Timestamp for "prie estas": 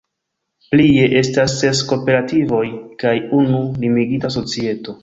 0.75-1.55